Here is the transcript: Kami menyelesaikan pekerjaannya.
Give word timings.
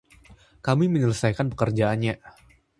Kami 0.65 0.85
menyelesaikan 0.89 1.47
pekerjaannya. 1.53 2.13